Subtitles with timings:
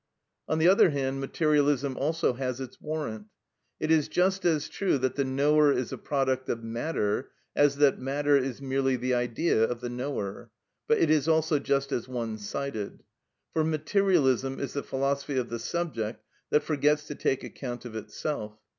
[0.49, 3.27] On the other hand, materialism also has its warrant.
[3.79, 7.99] It is just as true that the knower is a product of matter as that
[7.99, 10.49] matter is merely the idea of the knower;
[10.87, 13.03] but it is also just as one sided.
[13.53, 18.57] For materialism is the philosophy of the subject that forgets to take account of itself.